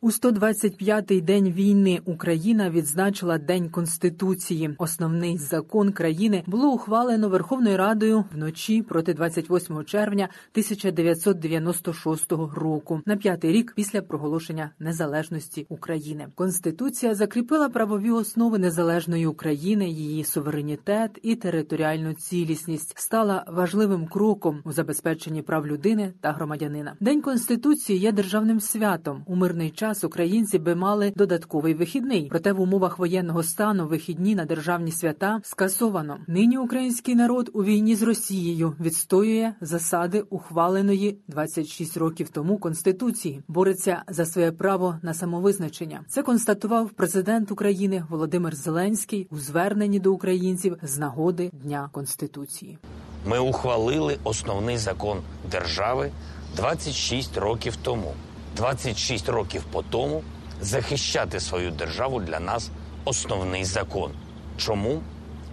У 0.00 0.10
125-й 0.10 1.20
день 1.20 1.52
війни 1.52 2.00
Україна 2.04 2.70
відзначила 2.70 3.38
День 3.38 3.68
Конституції. 3.68 4.74
Основний 4.78 5.38
закон 5.38 5.92
країни 5.92 6.42
було 6.46 6.68
ухвалено 6.68 7.28
Верховною 7.28 7.76
Радою 7.76 8.24
вночі 8.34 8.82
проти 8.82 9.14
28 9.14 9.84
червня 9.84 10.28
1996 10.52 12.32
року, 12.32 13.00
на 13.06 13.16
п'ятий 13.16 13.52
рік 13.52 13.72
після 13.76 14.02
проголошення 14.02 14.70
незалежності 14.78 15.66
України. 15.68 16.26
Конституція 16.34 17.14
закріпила 17.14 17.68
правові 17.68 18.10
основи 18.10 18.58
незалежної 18.58 19.26
України, 19.26 19.88
її 19.88 20.24
суверенітет 20.24 21.18
і 21.22 21.34
територіальну 21.34 22.14
цілісність, 22.14 22.98
стала 22.98 23.44
важливим 23.48 24.06
кроком 24.06 24.60
у 24.64 24.72
забезпеченні 24.72 25.42
прав 25.42 25.66
людини 25.66 26.12
та 26.20 26.32
громадянина. 26.32 26.94
День 27.00 27.22
конституції 27.22 27.98
є 27.98 28.12
державним 28.12 28.60
святом 28.60 29.22
у 29.26 29.36
мирний 29.36 29.70
час 29.70 29.87
час 29.88 30.04
українці 30.04 30.58
би 30.58 30.74
мали 30.74 31.12
додатковий 31.16 31.74
вихідний, 31.74 32.26
проте 32.30 32.52
в 32.52 32.60
умовах 32.60 32.98
воєнного 32.98 33.42
стану 33.42 33.86
вихідні 33.86 34.34
на 34.34 34.44
державні 34.44 34.92
свята 34.92 35.40
скасовано. 35.42 36.18
Нині 36.26 36.58
український 36.58 37.14
народ 37.14 37.50
у 37.54 37.64
війні 37.64 37.94
з 37.94 38.02
Росією 38.02 38.74
відстоює 38.80 39.52
засади 39.60 40.20
ухваленої 40.20 41.18
26 41.28 41.96
років 41.96 42.28
тому 42.28 42.58
конституції, 42.58 43.42
бореться 43.48 44.02
за 44.08 44.26
своє 44.26 44.52
право 44.52 44.96
на 45.02 45.14
самовизначення. 45.14 46.00
Це 46.08 46.22
констатував 46.22 46.90
президент 46.90 47.50
України 47.50 48.04
Володимир 48.10 48.54
Зеленський 48.54 49.28
у 49.30 49.38
зверненні 49.38 50.00
до 50.00 50.12
українців 50.12 50.76
з 50.82 50.98
нагоди 50.98 51.50
Дня 51.52 51.88
Конституції. 51.92 52.78
Ми 53.26 53.38
ухвалили 53.38 54.18
основний 54.24 54.76
закон 54.76 55.18
держави 55.50 56.10
26 56.56 57.36
років 57.36 57.76
тому. 57.76 58.14
26 58.58 59.28
років 59.28 59.64
по 59.72 59.82
тому 59.82 60.22
захищати 60.60 61.40
свою 61.40 61.70
державу 61.70 62.20
для 62.20 62.40
нас 62.40 62.70
основний 63.04 63.64
закон. 63.64 64.12
Чому? 64.56 65.00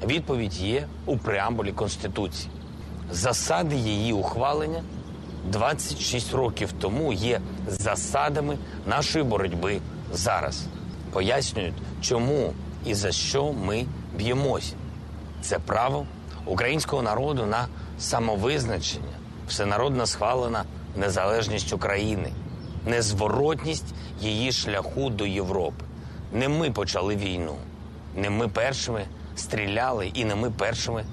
Відповідь 0.05 0.57
є 0.57 0.87
у 1.05 1.17
преамбулі 1.17 1.71
Конституції. 1.71 2.49
Засади 3.11 3.75
її 3.75 4.13
ухвалення 4.13 4.83
26 5.51 6.33
років 6.33 6.71
тому 6.71 7.13
є 7.13 7.41
засадами 7.67 8.57
нашої 8.87 9.25
боротьби 9.25 9.79
зараз. 10.13 10.63
Пояснюють, 11.11 11.75
чому 12.01 12.53
і 12.85 12.93
за 12.93 13.11
що 13.11 13.53
ми 13.53 13.85
б'ємося. 14.17 14.73
Це 15.41 15.59
право 15.59 16.05
українського 16.45 17.01
народу 17.01 17.45
на 17.45 17.67
самовизначення, 17.99 19.17
всенародно 19.47 20.05
схвалена 20.05 20.63
незалежність 20.95 21.73
України 21.73 22.31
незворотність 22.87 23.93
її 24.21 24.51
шляху 24.51 25.09
до 25.09 25.25
Європи. 25.25 25.85
Не 26.33 26.49
ми 26.49 26.71
почали 26.71 27.15
війну, 27.15 27.55
не 28.15 28.29
ми 28.29 28.47
першими 28.47 29.05
стріляли 29.35 30.11
і 30.13 30.25
не 30.25 30.35
ми 30.35 30.51
першими 30.51 31.05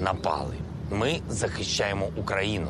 напали. 0.00 0.54
Ми 0.90 1.20
захищаємо 1.28 2.08
Україну. 2.16 2.68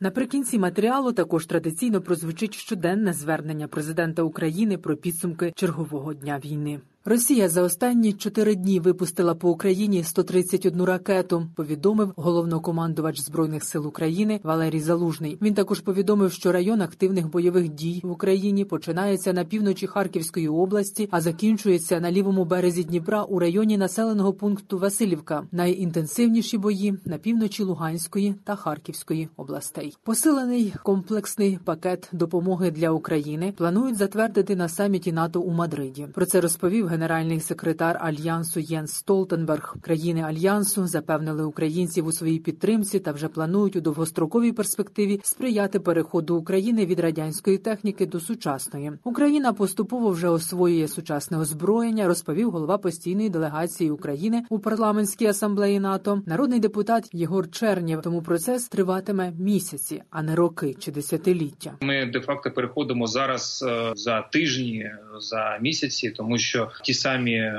Наприкінці 0.00 0.58
матеріалу 0.58 1.12
також 1.12 1.46
традиційно 1.46 2.00
прозвучить 2.00 2.54
щоденне 2.54 3.12
звернення 3.12 3.68
президента 3.68 4.22
України 4.22 4.78
про 4.78 4.96
підсумки 4.96 5.52
чергового 5.56 6.14
дня 6.14 6.40
війни. 6.44 6.80
Росія 7.06 7.48
за 7.48 7.62
останні 7.62 8.12
чотири 8.12 8.54
дні 8.54 8.80
випустила 8.80 9.34
по 9.34 9.50
Україні 9.50 10.04
131 10.04 10.82
ракету. 10.82 11.46
Повідомив 11.54 12.12
головнокомандувач 12.16 13.20
збройних 13.20 13.64
сил 13.64 13.86
України 13.86 14.40
Валерій 14.42 14.80
Залужний. 14.80 15.38
Він 15.42 15.54
також 15.54 15.80
повідомив, 15.80 16.32
що 16.32 16.52
район 16.52 16.80
активних 16.80 17.30
бойових 17.30 17.68
дій 17.68 18.00
в 18.04 18.10
Україні 18.10 18.64
починається 18.64 19.32
на 19.32 19.44
півночі 19.44 19.86
Харківської 19.86 20.48
області, 20.48 21.08
а 21.10 21.20
закінчується 21.20 22.00
на 22.00 22.12
лівому 22.12 22.44
березі 22.44 22.84
Дніпра 22.84 23.22
у 23.22 23.38
районі 23.38 23.78
населеного 23.78 24.32
пункту 24.32 24.78
Васильівка. 24.78 25.46
Найінтенсивніші 25.52 26.58
бої 26.58 26.94
на 27.04 27.18
півночі 27.18 27.62
Луганської 27.62 28.34
та 28.44 28.56
Харківської 28.56 29.28
областей. 29.36 29.96
Посилений 30.02 30.74
комплексний 30.82 31.58
пакет 31.64 32.08
допомоги 32.12 32.70
для 32.70 32.90
України 32.90 33.52
планують 33.56 33.96
затвердити 33.96 34.56
на 34.56 34.68
саміті 34.68 35.12
НАТО 35.12 35.40
у 35.40 35.50
Мадриді. 35.50 36.06
Про 36.14 36.26
це 36.26 36.40
розповів 36.40 36.93
генеральний 36.94 37.40
секретар 37.40 37.98
альянсу 38.00 38.60
Єнс 38.60 38.92
Столтенберг. 38.92 39.76
Країни 39.80 40.22
альянсу 40.22 40.86
запевнили 40.86 41.44
українців 41.44 42.06
у 42.06 42.12
своїй 42.12 42.38
підтримці 42.38 43.00
та 43.00 43.12
вже 43.12 43.28
планують 43.28 43.76
у 43.76 43.80
довгостроковій 43.80 44.52
перспективі 44.52 45.20
сприяти 45.22 45.80
переходу 45.80 46.36
України 46.36 46.86
від 46.86 47.00
радянської 47.00 47.58
техніки 47.58 48.06
до 48.06 48.20
сучасної. 48.20 48.92
Україна 49.04 49.52
поступово 49.52 50.10
вже 50.10 50.28
освоює 50.28 50.88
сучасне 50.88 51.38
озброєння. 51.38 52.08
Розповів 52.08 52.50
голова 52.50 52.78
постійної 52.78 53.30
делегації 53.30 53.90
України 53.90 54.42
у 54.48 54.58
парламентській 54.58 55.26
асамблеї 55.26 55.80
НАТО, 55.80 56.22
народний 56.26 56.60
депутат 56.60 57.08
Єгор 57.12 57.50
Чернєв. 57.50 58.02
Тому 58.02 58.22
процес 58.22 58.68
триватиме 58.68 59.32
місяці, 59.38 60.02
а 60.10 60.22
не 60.22 60.34
роки 60.34 60.74
чи 60.78 60.92
десятиліття. 60.92 61.72
Ми 61.80 62.06
де 62.12 62.20
факто 62.20 62.50
переходимо 62.50 63.06
зараз 63.06 63.64
за 63.94 64.22
тижні, 64.22 64.90
за 65.18 65.58
місяці, 65.60 66.10
тому 66.10 66.38
що 66.38 66.70
ті 66.84 66.94
самі 66.94 67.52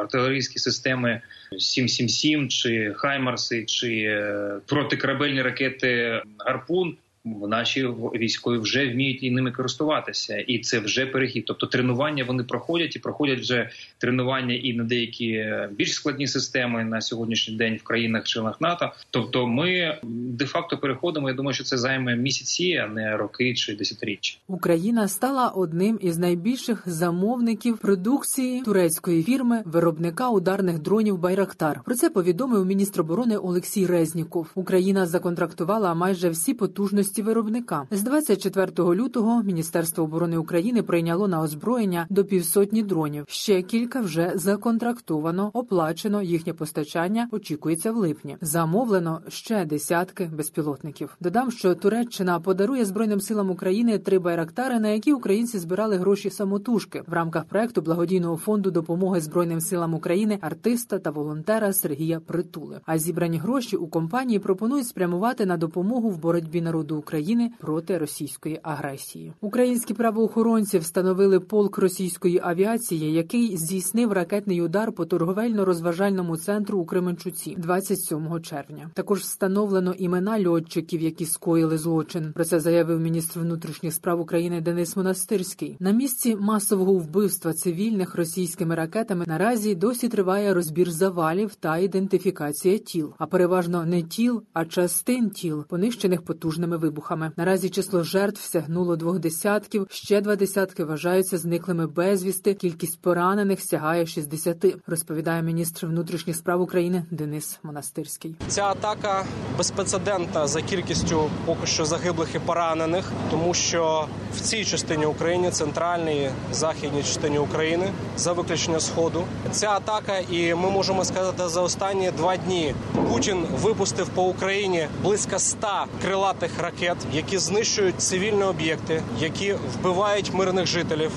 артилерійські 0.00 0.58
системи 0.58 1.20
777 1.58 2.48
чи 2.48 2.92
Хаймарси, 2.96 3.64
чи 3.64 4.22
протикорабельні 4.66 5.42
ракети 5.42 6.22
Гарпун. 6.38 6.96
Наші 7.24 7.86
військові 8.14 8.58
вже 8.58 8.88
вміють 8.88 9.22
і 9.22 9.30
ними 9.30 9.52
користуватися, 9.52 10.36
і 10.36 10.58
це 10.58 10.80
вже 10.80 11.06
перехід. 11.06 11.44
Тобто 11.46 11.66
тренування 11.66 12.24
вони 12.24 12.44
проходять 12.44 12.96
і 12.96 12.98
проходять 12.98 13.40
вже 13.40 13.70
тренування 13.98 14.54
і 14.54 14.72
на 14.72 14.84
деякі 14.84 15.46
більш 15.70 15.94
складні 15.94 16.26
системи 16.26 16.84
на 16.84 17.00
сьогоднішній 17.00 17.56
день 17.56 17.76
в 17.76 17.82
країнах-членах 17.82 18.60
НАТО. 18.60 18.92
Тобто, 19.10 19.46
ми 19.46 19.98
де-факто 20.02 20.78
переходимо. 20.78 21.28
Я 21.28 21.34
думаю, 21.34 21.54
що 21.54 21.64
це 21.64 21.78
займе 21.78 22.16
місяці, 22.16 22.74
а 22.84 22.88
не 22.88 23.16
роки 23.16 23.54
чи 23.54 23.76
десятиріччя. 23.76 24.38
Україна 24.48 25.08
стала 25.08 25.48
одним 25.48 25.98
із 26.02 26.18
найбільших 26.18 26.82
замовників 26.86 27.78
продукції 27.78 28.62
турецької 28.62 29.22
фірми 29.22 29.62
виробника 29.64 30.30
ударних 30.30 30.78
дронів 30.78 31.18
Байрактар. 31.18 31.80
Про 31.84 31.94
це 31.94 32.10
повідомив 32.10 32.66
міністр 32.66 33.00
оборони 33.00 33.36
Олексій 33.36 33.86
Резніков. 33.86 34.50
Україна 34.54 35.06
законтрактувала 35.06 35.94
майже 35.94 36.28
всі 36.30 36.54
потужності 36.54 37.11
виробника 37.18 37.86
з 37.90 38.02
24 38.02 38.72
лютого 38.78 39.42
Міністерство 39.42 40.04
оборони 40.04 40.36
України 40.36 40.82
прийняло 40.82 41.28
на 41.28 41.40
озброєння 41.40 42.06
до 42.10 42.24
півсотні 42.24 42.82
дронів. 42.82 43.24
Ще 43.28 43.62
кілька 43.62 44.00
вже 44.00 44.32
законтрактовано, 44.34 45.50
оплачено 45.52 46.22
їхнє 46.22 46.52
постачання. 46.52 47.28
Очікується 47.30 47.92
в 47.92 47.96
липні. 47.96 48.36
Замовлено 48.40 49.20
ще 49.28 49.64
десятки 49.64 50.30
безпілотників. 50.36 51.16
Додам, 51.20 51.50
що 51.50 51.74
Туреччина 51.74 52.40
подарує 52.40 52.84
збройним 52.84 53.20
силам 53.20 53.50
України 53.50 53.98
три 53.98 54.18
байрактари, 54.18 54.80
на 54.80 54.88
які 54.88 55.12
українці 55.12 55.58
збирали 55.58 55.96
гроші 55.96 56.30
самотужки 56.30 57.02
в 57.06 57.12
рамках 57.12 57.44
проекту 57.44 57.82
благодійного 57.82 58.36
фонду 58.36 58.70
допомоги 58.70 59.20
збройним 59.20 59.60
силам 59.60 59.94
України 59.94 60.38
артиста 60.40 60.98
та 60.98 61.10
волонтера 61.10 61.72
Сергія 61.72 62.20
Притули. 62.20 62.80
А 62.86 62.98
зібрані 62.98 63.38
гроші 63.38 63.76
у 63.76 63.86
компанії 63.86 64.38
пропонують 64.38 64.86
спрямувати 64.86 65.46
на 65.46 65.56
допомогу 65.56 66.10
в 66.10 66.18
боротьбі 66.18 66.60
народу 66.60 67.01
України 67.02 67.50
проти 67.60 67.98
російської 67.98 68.60
агресії. 68.62 69.32
Українські 69.40 69.94
правоохоронці 69.94 70.78
встановили 70.78 71.40
полк 71.40 71.78
російської 71.78 72.40
авіації, 72.44 73.12
який 73.12 73.56
здійснив 73.56 74.12
ракетний 74.12 74.62
удар 74.62 74.92
по 74.92 75.04
торговельно-розважальному 75.04 76.36
центру 76.36 76.78
у 76.78 76.84
Кременчуці 76.84 77.56
27 77.58 78.40
червня. 78.40 78.90
Також 78.94 79.20
встановлено 79.20 79.92
імена 79.92 80.48
льотчиків, 80.48 81.00
які 81.00 81.26
скоїли 81.26 81.78
злочин. 81.78 82.32
Про 82.32 82.44
це 82.44 82.60
заявив 82.60 83.00
міністр 83.00 83.40
внутрішніх 83.40 83.92
справ 83.92 84.20
України 84.20 84.60
Денис 84.60 84.96
Монастирський. 84.96 85.76
На 85.80 85.90
місці 85.90 86.36
масового 86.36 86.92
вбивства 86.92 87.52
цивільних 87.52 88.14
російськими 88.14 88.74
ракетами 88.74 89.24
наразі 89.28 89.74
досі 89.74 90.08
триває 90.08 90.54
розбір 90.54 90.90
завалів 90.90 91.54
та 91.54 91.78
ідентифікація 91.78 92.78
тіл, 92.78 93.14
а 93.18 93.26
переважно 93.26 93.86
не 93.86 94.02
тіл, 94.02 94.42
а 94.52 94.64
частин 94.64 95.30
тіл, 95.30 95.64
понищених 95.68 96.22
потужними 96.22 96.76
вибухами 96.76 96.91
вибухами. 96.92 97.32
Наразі 97.36 97.70
число 97.70 98.02
жертв 98.02 98.40
сягнуло 98.40 98.96
двох 98.96 99.18
десятків. 99.18 99.86
Ще 99.90 100.20
два 100.20 100.36
десятки 100.36 100.84
вважаються 100.84 101.38
зниклими 101.38 101.86
безвісти. 101.86 102.54
Кількість 102.54 103.00
поранених 103.00 103.60
сягає 103.60 104.06
60, 104.06 104.64
розповідає 104.86 105.42
міністр 105.42 105.86
внутрішніх 105.86 106.36
справ 106.36 106.60
України 106.60 107.04
Денис 107.10 107.58
Монастирський. 107.62 108.36
Ця 108.48 108.64
атака 108.64 109.24
безпрецедентна 109.58 110.46
за 110.46 110.62
кількістю 110.62 111.30
поки 111.44 111.66
що 111.66 111.84
загиблих 111.84 112.34
і 112.34 112.38
поранених, 112.38 113.12
тому 113.30 113.54
що 113.54 114.06
в 114.34 114.40
цій 114.40 114.64
частині 114.64 115.06
України, 115.06 115.50
центральній 115.50 116.30
західній 116.52 117.02
частині 117.02 117.38
України, 117.38 117.90
за 118.16 118.32
виключення 118.32 118.80
сходу, 118.80 119.24
ця 119.50 119.70
атака, 119.70 120.18
і 120.18 120.54
ми 120.54 120.70
можемо 120.70 121.04
сказати, 121.04 121.48
за 121.48 121.60
останні 121.60 122.10
два 122.10 122.36
дні 122.36 122.74
Путін 123.12 123.46
випустив 123.62 124.08
по 124.08 124.22
Україні 124.22 124.88
близько 125.02 125.38
100 125.38 125.68
крилатих 126.02 126.50
ракет, 126.58 126.81
які 127.12 127.38
знищують 127.38 128.02
цивільні 128.02 128.42
об'єкти, 128.42 129.02
які 129.20 129.52
вбивають 129.52 130.34
мирних 130.34 130.66
жителів. 130.66 131.10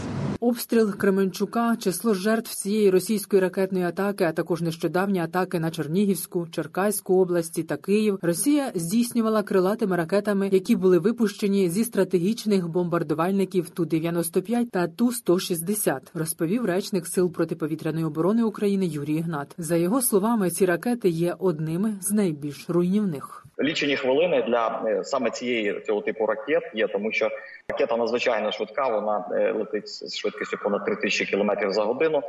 Обстріл 0.46 0.98
Кременчука, 0.98 1.76
число 1.84 2.14
жертв 2.14 2.56
цієї 2.56 2.90
російської 2.90 3.42
ракетної 3.42 3.86
атаки, 3.86 4.24
а 4.24 4.32
також 4.32 4.62
нещодавні 4.62 5.20
атаки 5.20 5.60
на 5.60 5.72
Чернігівську, 5.72 6.48
Черкаську 6.52 7.22
області 7.22 7.64
та 7.64 7.78
Київ. 7.78 8.20
Росія 8.22 8.72
здійснювала 8.76 9.44
крилатими 9.44 9.96
ракетами, 9.96 10.50
які 10.52 10.76
були 10.76 11.00
випущені 11.00 11.70
зі 11.70 11.84
стратегічних 11.84 12.68
бомбардувальників 12.68 13.70
ту 13.70 13.86
95 13.86 14.72
та 14.72 14.88
ту 14.88 15.12
160 15.12 16.12
розповів 16.14 16.66
речник 16.66 17.08
сил 17.08 17.34
протиповітряної 17.34 18.06
оборони 18.06 18.44
України 18.44 18.86
Юрій 18.86 19.16
Ігнат. 19.16 19.56
За 19.58 19.76
його 19.76 20.02
словами, 20.02 20.50
ці 20.50 20.66
ракети 20.66 21.10
є 21.10 21.36
одними 21.40 21.98
з 22.02 22.12
найбільш 22.12 22.70
руйнівних. 22.70 23.46
Лічені 23.60 23.96
хвилини 23.96 24.46
для 24.48 24.84
е, 24.86 25.04
саме 25.04 25.32
цієї 25.32 25.82
цього 25.88 26.02
типу 26.02 26.26
ракет 26.26 26.64
є, 26.74 26.88
тому 26.88 27.12
що 27.12 27.30
ракета 27.76 27.98
надзвичайно 27.98 28.52
швидка. 28.52 28.88
Вона 28.88 29.26
е, 29.32 29.52
летить 29.52 29.88
з 29.90 30.18
швидкістю 30.18 30.58
понад 30.58 30.86
3000 30.86 31.26
км 31.26 31.52
за 31.70 31.84
годину. 31.84 32.22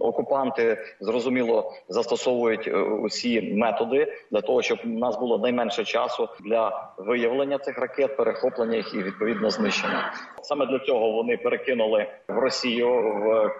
Окупанти 0.00 0.78
зрозуміло 1.00 1.72
застосовують 1.88 2.68
е, 2.68 2.72
усі 2.80 3.54
методи 3.54 4.12
для 4.30 4.40
того, 4.40 4.62
щоб 4.62 4.78
у 4.84 4.88
нас 4.88 5.18
було 5.18 5.38
найменше 5.38 5.84
часу 5.84 6.28
для 6.40 6.92
виявлення 6.98 7.58
цих 7.58 7.78
ракет, 7.78 8.16
перехоплення 8.16 8.76
їх 8.76 8.94
і 8.94 9.02
відповідно 9.02 9.50
знищення. 9.50 10.12
Саме 10.42 10.66
для 10.66 10.78
цього 10.78 11.10
вони 11.10 11.36
перекинули 11.36 12.06
в 12.28 12.38
Росію 12.38 12.88
в 12.90 13.50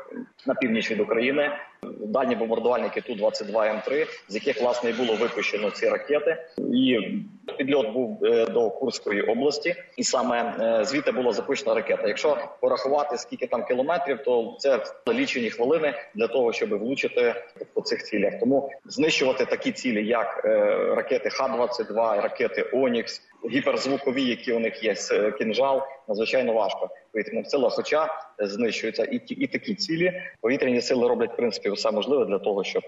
на 0.47 0.55
північ 0.55 0.91
від 0.91 1.01
України 1.01 1.51
дальні 2.01 2.35
бомбардувальники 2.37 3.01
ту 3.01 3.15
22 3.15 3.67
м 3.67 3.81
3 3.85 4.07
з 4.29 4.35
яких 4.35 4.61
власне 4.61 4.91
і 4.91 4.93
було 4.93 5.15
випущено 5.15 5.71
ці 5.71 5.89
ракети, 5.89 6.37
і 6.59 6.99
підльот 7.59 7.93
був 7.93 8.19
до 8.51 8.71
Курської 8.71 9.23
області, 9.23 9.75
і 9.97 10.05
саме 10.05 10.55
звідти 10.85 11.13
було 11.13 11.33
запущена 11.33 11.75
ракета. 11.75 12.09
Якщо 12.09 12.39
порахувати 12.61 13.19
скільки 13.19 13.47
там 13.47 13.65
кілометрів, 13.65 14.23
то 14.25 14.57
це 14.59 14.81
лічені 15.09 15.51
хвилини 15.51 15.95
для 16.15 16.27
того, 16.27 16.53
щоб 16.53 16.79
влучити 16.79 17.35
по 17.75 17.81
цих 17.81 18.05
цілях. 18.05 18.33
Тому 18.41 18.71
знищувати 18.85 19.45
такі 19.45 19.73
цілі, 19.73 20.07
як 20.07 20.45
ракети 20.97 21.31
Х-22, 21.31 22.23
ракети 22.23 22.71
Онікс, 22.73 23.23
гіперзвукові, 23.51 24.23
які 24.23 24.53
у 24.53 24.59
них 24.59 24.85
є 24.85 24.95
кінжал, 25.39 25.83
надзвичайно 26.11 26.53
важко 26.53 26.89
повітряним 27.13 27.45
силам. 27.45 27.71
Хоча 27.75 28.09
знищуються 28.39 29.05
і 29.05 29.19
ті, 29.19 29.35
і 29.35 29.47
такі 29.47 29.75
цілі 29.75 30.13
повітряні 30.41 30.81
сили 30.81 31.09
роблять 31.09 31.33
в 31.33 31.37
принципі 31.37 31.71
все 31.71 31.91
можливе 31.91 32.25
для 32.25 32.39
того, 32.39 32.65
щоб 32.65 32.83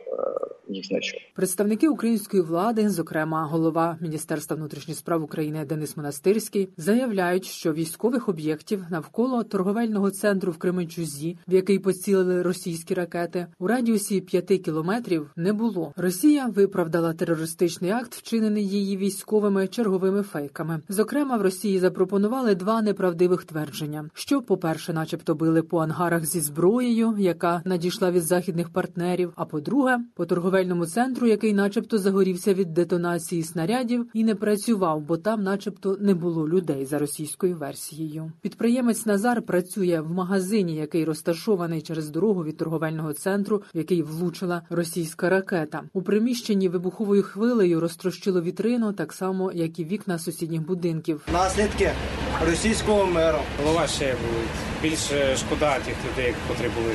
їх 0.68 0.86
знищувати. 0.86 1.26
Представники 1.34 1.88
української 1.88 2.42
влади, 2.42 2.88
зокрема 2.88 3.44
голова 3.44 3.96
міністерства 4.00 4.56
внутрішніх 4.56 4.96
справ 4.96 5.22
України 5.22 5.64
Денис 5.64 5.96
Монастирський, 5.96 6.68
заявляють, 6.76 7.44
що 7.44 7.72
військових 7.72 8.28
об'єктів 8.28 8.84
навколо 8.90 9.42
торговельного 9.42 10.10
центру 10.10 10.52
в 10.52 10.58
Кременчузі, 10.58 11.38
в 11.48 11.52
який 11.52 11.78
поцілили 11.78 12.42
російські 12.42 12.94
ракети, 12.94 13.46
у 13.58 13.66
радіусі 13.66 14.20
5 14.20 14.46
кілометрів 14.46 15.30
не 15.36 15.52
було. 15.52 15.92
Росія 15.96 16.46
виправдала 16.46 17.12
терористичний 17.12 17.90
акт, 17.90 18.14
вчинений 18.14 18.68
її 18.68 18.96
військовими 18.96 19.68
черговими 19.68 20.22
фейками. 20.22 20.80
Зокрема, 20.88 21.36
в 21.36 21.42
Росії 21.42 21.78
запропонували 21.78 22.54
два 22.54 22.82
неправдивих 23.12 23.44
твердження: 23.44 24.10
що, 24.14 24.42
по 24.42 24.56
перше, 24.56 24.92
начебто, 24.92 25.34
били 25.34 25.62
по 25.62 25.78
ангарах 25.78 26.26
зі 26.26 26.40
зброєю, 26.40 27.14
яка 27.18 27.62
надійшла 27.64 28.10
від 28.10 28.22
західних 28.22 28.70
партнерів. 28.70 29.32
А 29.36 29.44
по-друге, 29.44 29.98
по 30.14 30.26
торговельному 30.26 30.86
центру, 30.86 31.26
який, 31.26 31.52
начебто, 31.52 31.98
загорівся 31.98 32.54
від 32.54 32.72
детонації 32.72 33.42
снарядів 33.42 34.06
і 34.14 34.24
не 34.24 34.34
працював, 34.34 35.00
бо 35.00 35.16
там, 35.16 35.42
начебто, 35.42 35.96
не 36.00 36.14
було 36.14 36.48
людей 36.48 36.86
за 36.86 36.98
російською 36.98 37.56
версією. 37.56 38.32
Підприємець 38.40 39.06
Назар 39.06 39.42
працює 39.42 40.00
в 40.00 40.12
магазині, 40.12 40.74
який 40.74 41.04
розташований 41.04 41.82
через 41.82 42.10
дорогу 42.10 42.44
від 42.44 42.56
торговельного 42.56 43.12
центру, 43.12 43.62
в 43.74 43.76
який 43.76 44.02
влучила 44.02 44.62
російська 44.70 45.28
ракета. 45.28 45.82
У 45.92 46.02
приміщенні 46.02 46.68
вибуховою 46.68 47.22
хвилею 47.22 47.80
розтрощило 47.80 48.42
вітрину, 48.42 48.92
так 48.92 49.12
само 49.12 49.52
як 49.52 49.78
і 49.78 49.84
вікна 49.84 50.18
сусідніх 50.18 50.66
будинків. 50.66 51.26
Наслідки 51.32 51.90
російського 52.46 53.06
мера. 53.06 53.38
Голова 53.64 53.86
ще 53.86 54.04
були. 54.04 54.44
більше 54.82 55.36
шкода 55.36 55.74
тих 55.78 55.94
людей, 56.10 56.34
які 56.50 56.68
були 56.68 56.94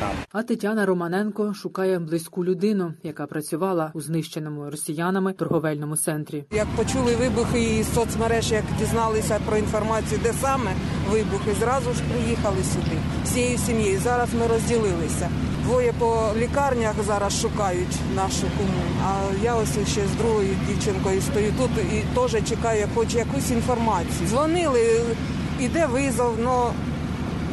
там. 0.00 0.10
А 0.32 0.42
Тетяна 0.42 0.86
Романенко 0.86 1.54
шукає 1.54 1.98
близьку 1.98 2.44
людину, 2.44 2.94
яка 3.02 3.26
працювала 3.26 3.90
у 3.94 4.00
знищеному 4.00 4.70
росіянами 4.70 5.32
торговельному 5.32 5.96
центрі. 5.96 6.44
Як 6.52 6.66
почули 6.76 7.16
вибухи 7.16 7.78
із 7.78 7.94
соцмереж, 7.94 8.52
як 8.52 8.64
дізналися 8.78 9.40
про 9.46 9.56
інформацію, 9.56 10.20
де 10.22 10.32
саме 10.32 10.70
вибухи, 11.10 11.50
зразу 11.60 11.92
ж 11.92 12.00
приїхали 12.12 12.62
сюди 12.62 12.96
всією 13.24 13.58
сім'єю. 13.58 14.00
Зараз 14.00 14.28
ми 14.34 14.46
розділилися. 14.46 15.28
Двоє 15.64 15.92
по 15.98 16.32
лікарнях 16.36 16.94
зараз 17.06 17.40
шукають 17.40 17.96
нашу 18.16 18.46
кому. 18.58 19.06
А 19.06 19.44
я 19.44 19.54
ось 19.54 19.88
ще 19.88 20.00
з 20.06 20.16
другою 20.18 20.56
дівчинкою 20.68 21.20
стою 21.20 21.52
тут 21.58 21.70
і 21.78 22.20
теж 22.20 22.48
чекаю, 22.48 22.88
хоч 22.94 23.14
якусь 23.14 23.50
інформацію. 23.50 24.28
Дзвонили, 24.28 25.00
іде 25.60 25.86
визов, 25.86 26.34
але 26.46 26.70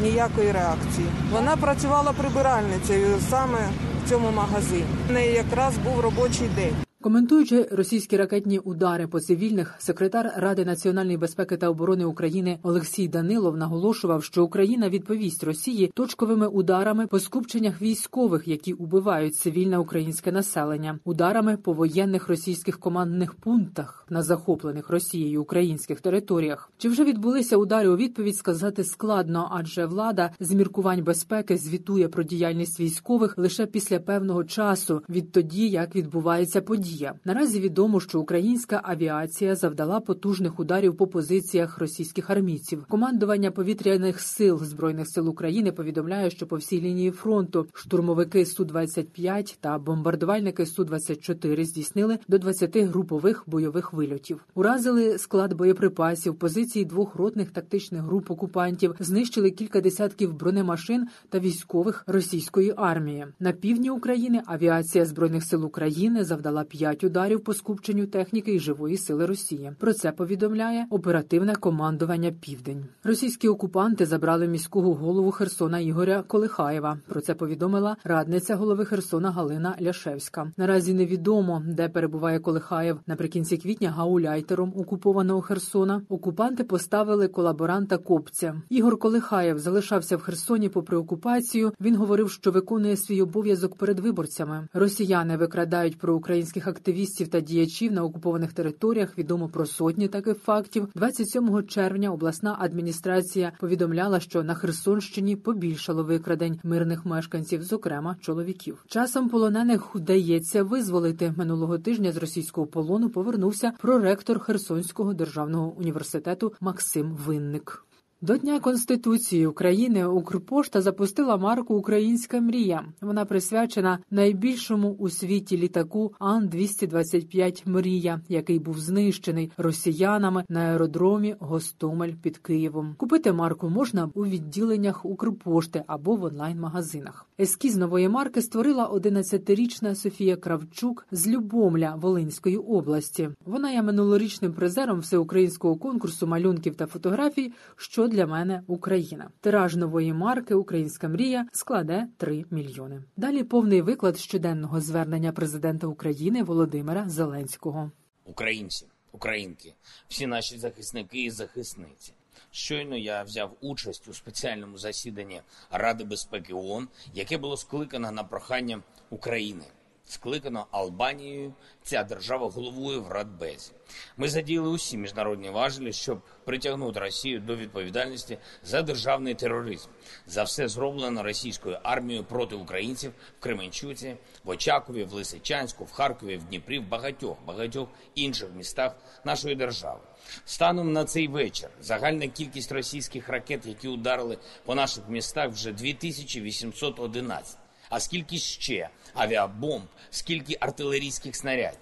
ніякої 0.04 0.52
реакції. 0.52 1.08
Вона 1.32 1.56
працювала 1.56 2.12
прибиральницею 2.12 3.08
саме 3.30 3.60
в 4.06 4.10
цьому 4.10 4.32
магазині. 4.32 4.86
В 5.10 5.12
неї 5.12 5.34
якраз 5.34 5.74
був 5.78 6.00
робочий 6.00 6.48
день. 6.56 6.76
Коментуючи 7.04 7.68
російські 7.72 8.18
ракетні 8.18 8.60
удари 8.60 9.08
по 9.08 9.20
цивільних, 9.20 9.76
секретар 9.78 10.34
Ради 10.38 10.66
національної 10.66 11.18
безпеки 11.18 11.58
та 11.58 11.70
оборони 11.70 12.06
України 12.06 12.60
Олексій 12.64 13.08
Данилов 13.08 13.58
наголошував, 13.58 14.24
що 14.24 14.44
Україна 14.44 14.90
відповість 14.90 15.44
Росії 15.44 15.92
точковими 15.94 16.48
ударами 16.48 17.08
по 17.08 17.20
скупченнях 17.20 17.82
військових, 17.82 18.48
які 18.48 18.74
убивають 18.74 19.36
цивільне 19.36 19.78
українське 19.78 20.32
населення, 20.32 21.00
ударами 21.04 21.58
по 21.58 21.74
воєнних 21.74 22.28
російських 22.28 22.80
командних 22.80 23.34
пунктах 23.34 24.06
на 24.10 24.24
захоплених 24.24 24.90
Росією 24.90 25.42
українських 25.42 26.02
територіях. 26.02 26.72
Чи 26.78 26.90
вже 26.90 27.04
відбулися 27.04 27.58
удари 27.58 27.90
у 27.90 27.98
відповідь? 27.98 28.36
Сказати 28.36 28.84
складно, 28.84 29.50
адже 29.52 29.86
влада 29.86 30.32
з 30.40 30.52
міркувань 30.52 31.04
безпеки 31.04 31.58
звітує 31.58 32.08
про 32.08 32.24
діяльність 32.24 32.80
військових 32.80 33.38
лише 33.38 33.66
після 33.66 34.00
певного 34.00 34.44
часу, 34.44 35.02
відтоді 35.10 35.70
як 35.70 35.96
відбувається 35.96 36.62
подія. 36.62 36.93
Наразі 37.26 37.60
відомо, 37.60 38.00
що 38.00 38.20
українська 38.20 38.82
авіація 38.84 39.56
завдала 39.56 40.00
потужних 40.00 40.60
ударів 40.60 40.98
по 40.98 41.08
позиціях 41.08 41.78
російських 41.78 42.30
армійців. 42.30 42.86
Командування 42.90 43.52
повітряних 43.52 44.20
сил 44.20 44.64
збройних 44.64 45.08
сил 45.08 45.30
України 45.30 45.72
повідомляє, 45.72 46.30
що 46.30 46.48
по 46.48 46.56
всій 46.56 46.82
лінії 46.82 47.12
фронту 47.12 47.68
штурмовики 47.74 48.46
су 48.46 48.66
25 48.66 49.58
та 49.62 49.78
бомбардувальники 49.78 50.66
су 50.66 50.84
24 50.84 51.66
здійснили 51.66 52.18
до 52.28 52.38
20 52.38 52.78
групових 52.78 53.44
бойових 53.48 53.94
вильотів. 53.94 54.46
Уразили 54.56 55.18
склад 55.18 55.54
боєприпасів, 55.54 56.36
позиції 56.36 56.86
двох 56.86 57.16
ротних 57.16 57.52
тактичних 57.52 58.02
груп 58.02 58.32
окупантів, 58.32 58.96
знищили 59.00 59.52
кілька 59.52 59.82
десятків 59.82 60.34
бронемашин 60.34 61.08
та 61.30 61.40
військових 61.40 62.04
російської 62.08 62.74
армії. 62.78 63.28
На 63.40 63.52
півдні 63.52 63.90
України 63.90 64.42
авіація 64.46 65.06
збройних 65.06 65.44
сил 65.44 65.66
України 65.66 66.24
завдала 66.24 66.64
5 66.64 66.83
п'ять 66.84 67.04
ударів 67.04 67.44
по 67.44 67.54
скупченню 67.54 68.08
техніки 68.08 68.56
і 68.56 68.60
живої 68.60 68.98
сили 68.98 69.26
Росії. 69.26 69.72
Про 69.80 69.94
це 69.94 70.12
повідомляє 70.12 70.86
оперативне 70.90 71.56
командування 71.56 72.32
Південь. 72.42 72.86
Російські 73.04 73.48
окупанти 73.48 74.06
забрали 74.06 74.48
міського 74.48 74.94
голову 74.94 75.32
Херсона 75.32 75.80
Ігоря 75.80 76.24
Колихаєва. 76.28 76.98
Про 77.08 77.22
це 77.22 77.34
повідомила 77.34 77.98
радниця 78.04 78.56
голови 78.56 78.86
Херсона 78.86 79.32
Галина 79.32 79.76
Ляшевська. 79.82 80.52
Наразі 80.58 80.94
невідомо, 80.94 81.64
де 81.68 81.90
перебуває 81.90 82.40
Колихаєв. 82.40 83.00
Наприкінці 83.08 83.58
квітня 83.58 83.92
гауляйтером 83.92 84.74
окупованого 84.78 85.42
Херсона. 85.42 86.02
Окупанти 86.10 86.64
поставили 86.64 87.28
колаборанта 87.28 87.98
Копця. 87.98 88.62
Ігор 88.70 89.00
Колихаєв 89.00 89.60
залишався 89.60 90.18
в 90.18 90.22
Херсоні 90.22 90.70
попри 90.70 90.98
окупацію. 90.98 91.72
Він 91.82 91.96
говорив, 91.96 92.32
що 92.32 92.52
виконує 92.52 92.98
свій 92.98 93.22
обов'язок 93.22 93.76
перед 93.76 94.00
виборцями. 94.00 94.68
Росіяни 94.74 95.38
викрадають 95.38 95.98
проукраїнських 95.98 96.68
активістів 96.74 97.28
та 97.28 97.40
діячів 97.40 97.92
на 97.92 98.04
окупованих 98.04 98.54
територіях 98.54 99.18
відомо 99.18 99.50
про 99.50 99.66
сотні 99.66 100.08
таких 100.08 100.38
фактів. 100.38 100.88
27 100.96 101.68
червня 101.68 102.12
обласна 102.12 102.58
адміністрація 102.60 103.52
повідомляла, 103.60 104.20
що 104.20 104.44
на 104.44 104.56
Херсонщині 104.56 105.36
побільшало 105.36 106.04
викрадень 106.04 106.60
мирних 106.64 107.06
мешканців, 107.06 107.64
зокрема 107.64 108.16
чоловіків. 108.22 108.86
Часом 108.88 109.30
полонених 109.30 109.96
вдається 109.96 110.64
визволити 110.64 111.34
минулого 111.38 111.78
тижня 111.78 112.12
з 112.12 112.18
російського 112.18 112.68
полону. 112.68 113.10
Повернувся 113.10 113.74
проректор 113.80 114.40
Херсонського 114.40 115.14
державного 115.14 115.74
університету 115.78 116.54
Максим 116.62 117.12
Винник. 117.26 117.86
До 118.24 118.38
Дня 118.38 118.60
Конституції 118.60 119.48
України 119.48 120.06
Укрпошта 120.06 120.82
запустила 120.82 121.38
марку 121.38 121.76
Українська 121.76 122.42
мрія. 122.42 122.86
Вона 123.02 123.26
присвячена 123.26 124.00
найбільшому 124.12 124.92
у 124.92 125.10
світі 125.10 125.58
літаку 125.58 126.14
Ан 126.20 126.48
225 126.48 127.64
Мрія, 127.66 128.22
який 128.30 128.60
був 128.60 128.80
знищений 128.80 129.52
росіянами 129.58 130.44
на 130.50 130.60
аеродромі 130.60 131.36
Гостомель 131.40 132.14
під 132.22 132.38
Києвом. 132.38 132.96
Купити 132.98 133.34
марку 133.34 133.70
можна 133.70 134.10
у 134.14 134.26
відділеннях 134.26 135.06
Укрпошти 135.06 135.84
або 135.88 136.16
в 136.16 136.24
онлайн-магазинах. 136.24 137.26
Ескіз 137.40 137.78
нової 137.78 138.10
марки 138.10 138.42
створила 138.42 138.90
11-річна 138.90 139.96
Софія 139.96 140.36
Кравчук 140.36 141.08
з 141.12 141.28
Любомля 141.28 141.96
Волинської 141.96 142.58
області. 142.58 143.30
Вона 143.46 143.72
є 143.72 143.84
минулорічним 143.84 144.54
призером 144.54 145.00
всеукраїнського 145.00 145.76
конкурсу 145.76 146.28
малюнків 146.28 146.76
та 146.76 146.86
фотографій. 146.86 147.54
що 147.76 148.13
для 148.14 148.28
мене 148.28 148.64
Україна. 148.68 149.30
Тираж 149.42 149.76
нової 149.76 150.14
марки 150.14 150.54
Українська 150.54 151.08
мрія 151.08 151.46
складе 151.52 152.08
3 152.18 152.46
мільйони. 152.52 153.04
Далі 153.18 153.44
повний 153.44 153.82
виклад 153.82 154.18
щоденного 154.18 154.82
звернення 154.82 155.32
президента 155.32 155.88
України 155.88 156.44
Володимира 156.44 157.10
Зеленського. 157.10 157.92
Українці, 158.26 158.88
українки, 159.12 159.74
всі 160.08 160.28
наші 160.28 160.58
захисники 160.58 161.24
і 161.24 161.30
захисниці. 161.30 162.14
Щойно 162.52 162.98
я 162.98 163.24
взяв 163.24 163.58
участь 163.62 164.08
у 164.08 164.14
спеціальному 164.14 164.78
засіданні 164.78 165.42
Ради 165.72 166.04
безпеки 166.04 166.54
ООН, 166.54 166.88
яке 167.14 167.38
було 167.38 167.58
скликано 167.58 168.12
на 168.12 168.24
прохання 168.24 168.82
України 169.10 169.64
скликано 170.06 170.68
Албанією. 170.72 171.54
Ця 171.84 172.04
держава 172.04 172.50
головує 172.50 172.98
в 172.98 173.08
Радбезі. 173.08 173.72
Ми 174.18 174.30
задіяли 174.30 174.70
усі 174.70 174.98
міжнародні 174.98 175.50
важелі, 175.50 175.94
щоб 175.94 176.22
притягнути 176.46 177.00
Росію 177.00 177.40
до 177.40 177.56
відповідальності 177.56 178.38
за 178.64 178.82
державний 178.82 179.36
тероризм. 179.36 179.90
За 180.28 180.44
все 180.44 180.68
зроблено 180.68 181.24
російською 181.24 181.80
армією 181.84 182.24
проти 182.24 182.56
українців 182.56 183.14
в 183.40 183.44
Кременчуці, 183.44 184.18
в 184.44 184.50
Очакові, 184.50 185.04
в 185.04 185.14
Лисичанську, 185.14 185.84
в 185.86 185.92
Харкові, 185.92 186.38
в 186.38 186.44
Дніпрі, 186.44 186.80
в 186.80 186.88
багатьох 186.88 187.38
багатьох 187.46 187.90
інших 188.16 188.50
містах 188.56 188.96
нашої 189.26 189.56
держави. 189.56 190.00
Станом 190.46 190.94
на 190.94 191.06
цей 191.06 191.28
вечір 191.28 191.70
загальна 191.82 192.28
кількість 192.28 192.72
російських 192.72 193.30
ракет, 193.30 193.66
які 193.66 193.88
ударили 193.88 194.38
по 194.66 194.76
наших 194.76 195.04
містах, 195.10 195.50
вже 195.50 195.72
2811. 195.72 197.58
А 197.90 198.00
скільки 198.00 198.38
ще 198.38 198.90
авіабомб, 199.14 199.86
скільки 200.10 200.58
артилерійських 200.60 201.36
снарядів? 201.36 201.80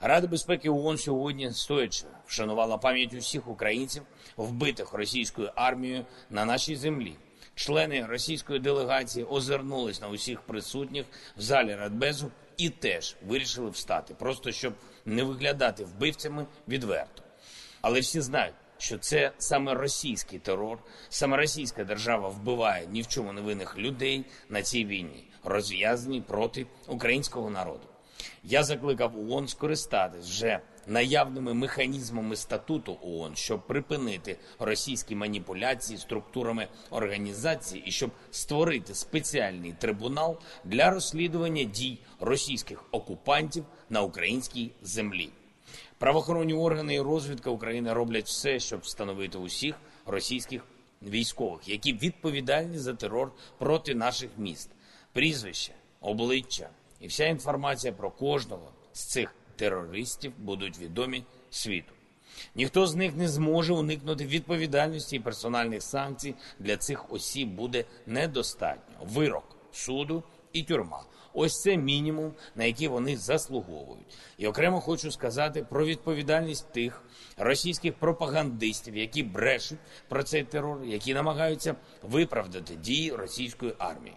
Рада 0.00 0.26
безпеки 0.26 0.70
ООН 0.70 0.98
сьогодні 0.98 1.52
стоячи 1.52 2.04
вшанувала 2.26 2.78
пам'ять 2.78 3.14
усіх 3.14 3.48
українців, 3.48 4.02
вбитих 4.36 4.92
російською 4.92 5.50
армією 5.54 6.04
на 6.30 6.44
нашій 6.44 6.76
землі. 6.76 7.16
Члени 7.54 8.06
російської 8.06 8.58
делегації 8.58 9.24
озирнулись 9.24 10.00
на 10.00 10.08
усіх 10.08 10.40
присутніх 10.40 11.06
в 11.36 11.40
залі 11.40 11.74
Радбезу 11.74 12.30
і 12.56 12.70
теж 12.70 13.16
вирішили 13.26 13.70
встати, 13.70 14.14
просто 14.14 14.52
щоб 14.52 14.74
не 15.04 15.22
виглядати 15.22 15.84
вбивцями 15.84 16.46
відверто. 16.68 17.22
Але 17.80 18.00
всі 18.00 18.20
знають, 18.20 18.54
що 18.78 18.98
це 18.98 19.32
саме 19.38 19.74
російський 19.74 20.38
терор, 20.38 20.78
саме 21.08 21.36
російська 21.36 21.84
держава 21.84 22.28
вбиває 22.28 22.86
ні 22.86 23.02
в 23.02 23.08
чому 23.08 23.32
невинних 23.32 23.78
людей 23.78 24.24
на 24.48 24.62
цій 24.62 24.84
війні, 24.84 25.24
розв'язаній 25.44 26.20
проти 26.20 26.66
українського 26.88 27.50
народу. 27.50 27.86
Я 28.44 28.64
закликав 28.64 29.30
ООН 29.30 29.48
скористатись 29.48 30.26
вже 30.26 30.60
наявними 30.86 31.54
механізмами 31.54 32.36
статуту 32.36 32.98
ООН, 33.02 33.36
щоб 33.36 33.66
припинити 33.66 34.38
російські 34.58 35.14
маніпуляції 35.14 35.98
структурами 35.98 36.68
організації 36.90 37.82
і 37.86 37.90
щоб 37.90 38.10
створити 38.30 38.94
спеціальний 38.94 39.72
трибунал 39.72 40.38
для 40.64 40.90
розслідування 40.90 41.64
дій 41.64 41.98
російських 42.20 42.84
окупантів 42.90 43.64
на 43.90 44.02
українській 44.02 44.70
землі. 44.82 45.30
Правоохоронні 45.98 46.54
органи 46.54 46.94
і 46.94 47.00
розвідка 47.00 47.50
України 47.50 47.92
роблять 47.92 48.26
все, 48.26 48.60
щоб 48.60 48.80
встановити 48.80 49.38
усіх 49.38 49.74
російських 50.06 50.64
військових, 51.02 51.68
які 51.68 51.92
відповідальні 51.92 52.78
за 52.78 52.94
терор 52.94 53.32
проти 53.58 53.94
наших 53.94 54.30
міст, 54.36 54.70
прізвища, 55.12 55.72
обличчя 56.00 56.68
і 57.00 57.06
вся 57.06 57.26
інформація 57.26 57.92
про 57.92 58.10
кожного 58.10 58.72
з 58.92 59.04
цих 59.04 59.34
терористів 59.56 60.32
будуть 60.38 60.78
відомі 60.78 61.24
світу. 61.50 61.92
Ніхто 62.54 62.86
з 62.86 62.94
них 62.94 63.16
не 63.16 63.28
зможе 63.28 63.72
уникнути 63.72 64.26
відповідальності 64.26 65.16
і 65.16 65.20
персональних 65.20 65.82
санкцій 65.82 66.34
для 66.58 66.76
цих 66.76 67.12
осіб 67.12 67.48
буде 67.48 67.84
недостатньо. 68.06 68.94
Вирок 69.02 69.56
суду 69.72 70.22
і 70.58 70.62
тюрма. 70.62 71.04
Ось 71.32 71.62
це 71.62 71.76
мінімум, 71.76 72.34
на 72.54 72.64
який 72.64 72.88
вони 72.88 73.16
заслуговують. 73.16 74.18
І 74.38 74.46
окремо 74.46 74.80
хочу 74.80 75.12
сказати 75.12 75.62
про 75.62 75.86
відповідальність 75.86 76.72
тих 76.72 77.02
російських 77.36 77.94
пропагандистів, 77.94 78.96
які 78.96 79.22
брешуть 79.22 79.78
про 80.08 80.22
цей 80.22 80.44
терор, 80.44 80.84
які 80.84 81.14
намагаються 81.14 81.76
виправдати 82.02 82.76
дії 82.76 83.12
російської 83.12 83.74
армії. 83.78 84.16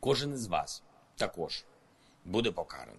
Кожен 0.00 0.32
із 0.32 0.46
вас 0.46 0.82
також 1.16 1.64
буде 2.24 2.50
покараний. 2.50 2.96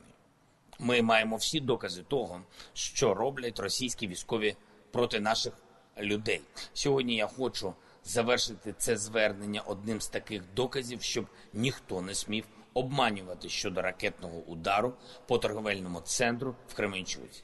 Ми 0.80 1.02
маємо 1.02 1.36
всі 1.36 1.60
докази 1.60 2.04
того, 2.04 2.42
що 2.74 3.14
роблять 3.14 3.60
російські 3.60 4.08
військові 4.08 4.56
проти 4.92 5.20
наших 5.20 5.54
людей. 5.98 6.42
Сьогодні 6.74 7.16
я 7.16 7.28
хочу 7.28 7.74
завершити 8.08 8.74
це 8.78 8.98
звернення 8.98 9.62
одним 9.62 10.02
з 10.02 10.08
таких 10.08 10.44
доказів, 10.54 11.02
щоб 11.02 11.28
ніхто 11.54 12.02
не 12.02 12.16
смів 12.16 12.46
обманювати 12.74 13.50
щодо 13.50 13.82
ракетного 13.82 14.38
удару 14.38 14.94
по 15.28 15.38
торговельному 15.38 16.02
центру 16.02 16.56
в 16.68 16.74
Кременчуці. 16.74 17.44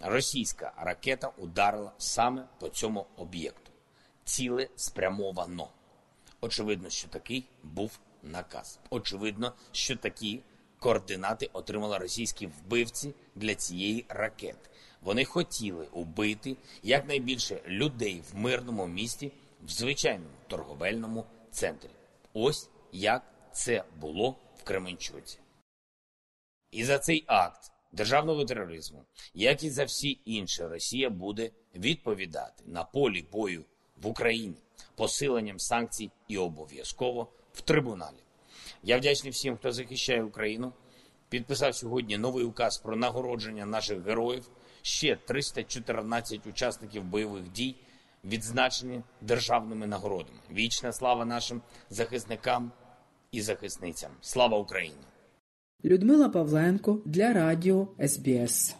Російська 0.00 0.72
ракета 0.76 1.32
ударила 1.36 1.92
саме 1.98 2.44
по 2.58 2.68
цьому 2.68 3.06
об'єкту. 3.16 3.70
Ціле 4.24 4.68
спрямовано. 4.76 5.68
Очевидно, 6.40 6.90
що 6.90 7.08
такий 7.08 7.44
був 7.62 7.98
наказ. 8.22 8.78
Очевидно, 8.90 9.52
що 9.72 9.96
такі 9.96 10.40
координати 10.78 11.50
отримали 11.52 11.98
російські 11.98 12.46
вбивці 12.46 13.14
для 13.34 13.54
цієї 13.54 14.04
ракети. 14.08 14.70
Вони 15.02 15.24
хотіли 15.24 15.86
убити 15.92 16.56
якнайбільше 16.82 17.60
людей 17.66 18.22
в 18.32 18.36
мирному 18.36 18.86
місті 18.86 19.32
в 19.62 19.70
звичайному 19.70 20.34
торговельному 20.48 21.24
центрі. 21.50 21.90
Ось 22.34 22.68
як 22.92 23.22
це 23.52 23.84
було 24.00 24.36
в 24.56 24.62
Кременчуці. 24.64 25.38
І 26.70 26.84
за 26.84 26.98
цей 26.98 27.24
акт 27.26 27.72
державного 27.92 28.44
тероризму, 28.44 29.04
як 29.34 29.62
і 29.62 29.70
за 29.70 29.84
всі 29.84 30.18
інші, 30.24 30.64
Росія 30.66 31.10
буде 31.10 31.50
відповідати 31.74 32.62
на 32.66 32.84
полі 32.84 33.24
бою 33.32 33.64
в 33.96 34.06
Україні 34.06 34.56
посиленням 34.94 35.58
санкцій 35.58 36.10
і 36.28 36.38
обов'язково 36.38 37.32
в 37.52 37.60
трибуналі. 37.60 38.16
Я 38.82 38.98
вдячний 38.98 39.32
всім, 39.32 39.56
хто 39.56 39.72
захищає 39.72 40.22
Україну. 40.22 40.72
Підписав 41.28 41.74
сьогодні 41.74 42.18
новий 42.18 42.44
указ 42.44 42.78
про 42.78 42.96
нагородження 42.96 43.66
наших 43.66 44.04
героїв. 44.06 44.48
Ще 44.82 45.16
314 45.16 46.46
учасників 46.46 47.04
бойових 47.04 47.52
дій 47.52 47.76
відзначені 48.24 49.02
державними 49.20 49.86
нагородами. 49.86 50.38
Вічна 50.52 50.92
слава 50.92 51.24
нашим 51.24 51.62
захисникам 51.90 52.72
і 53.32 53.40
захисницям. 53.40 54.10
Слава 54.20 54.58
Україні! 54.58 54.96
Людмила 55.84 56.28
Павленко 56.28 57.02
для 57.04 57.32
Радіо 57.32 57.88
СБС. 58.08 58.76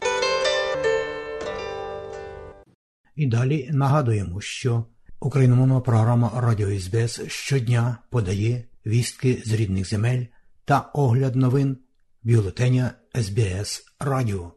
І 3.17 3.27
далі 3.27 3.71
нагадуємо, 3.73 4.41
що 4.41 4.85
україномовна 5.21 5.81
програма 5.81 6.33
Радіо 6.35 6.81
СБС 6.81 7.21
щодня 7.27 7.99
подає 8.11 8.65
вістки 8.87 9.43
з 9.47 9.53
рідних 9.53 9.89
земель 9.89 10.25
та 10.65 10.79
огляд 10.81 11.37
новин 11.37 11.77
бюлетеня 12.23 12.91
СБС 13.15 13.85
Радіо. 14.01 14.53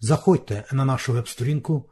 Заходьте 0.00 0.64
на 0.72 0.84
нашу 0.84 1.12
веб-сторінку 1.12 1.91